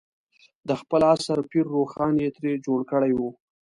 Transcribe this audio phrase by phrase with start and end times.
[0.67, 3.19] د خپل عصر پير روښان یې ترې جوړ کړی و.